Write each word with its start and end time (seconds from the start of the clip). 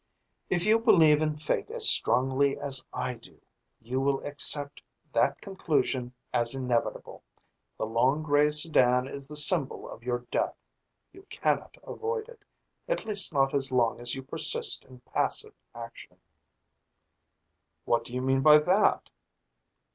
"If 0.49 0.65
you 0.65 0.79
believe 0.79 1.21
in 1.21 1.37
fate 1.37 1.69
as 1.69 1.87
strongly 1.87 2.57
as 2.59 2.87
I 2.91 3.13
do, 3.13 3.39
you 3.79 4.01
will 4.01 4.25
accept 4.25 4.81
that 5.13 5.39
conclusion 5.41 6.15
as 6.33 6.55
inevitable. 6.55 7.21
The 7.77 7.85
long 7.85 8.23
gray 8.23 8.49
sedan 8.49 9.07
is 9.07 9.27
the 9.27 9.35
symbol 9.35 9.87
of 9.87 10.01
your 10.01 10.25
death. 10.31 10.55
You 11.13 11.27
cannot 11.29 11.77
avoid 11.83 12.27
it 12.29 12.43
at 12.87 13.05
least 13.05 13.31
not 13.31 13.53
as 13.53 13.71
long 13.71 14.01
as 14.01 14.15
you 14.15 14.23
persist 14.23 14.85
in 14.85 15.01
passive 15.01 15.53
action." 15.75 16.17
"What 17.85 18.03
do 18.03 18.15
you 18.15 18.23
mean 18.23 18.41
by 18.41 18.57
that?" 18.57 19.11